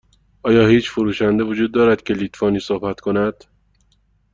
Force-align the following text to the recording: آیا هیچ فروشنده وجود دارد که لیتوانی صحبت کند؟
آیا 0.43 0.65
هیچ 0.67 0.89
فروشنده 0.91 1.43
وجود 1.43 1.73
دارد 1.73 2.03
که 2.03 2.13
لیتوانی 2.13 2.59
صحبت 2.59 2.99
کند؟ 2.99 3.43